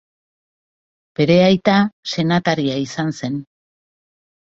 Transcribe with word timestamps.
Bere 1.19 1.35
aita 1.49 1.77
senataria 2.15 2.83
izan 2.89 3.17
zen. 3.23 3.41